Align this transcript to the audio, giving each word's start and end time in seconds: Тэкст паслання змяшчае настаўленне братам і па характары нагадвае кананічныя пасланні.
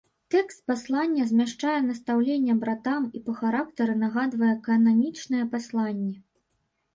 Тэкст 0.35 0.61
паслання 0.69 1.25
змяшчае 1.31 1.75
настаўленне 1.89 2.55
братам 2.63 3.05
і 3.19 3.21
па 3.27 3.35
характары 3.43 3.93
нагадвае 4.05 4.51
кананічныя 4.71 5.45
пасланні. 5.53 6.11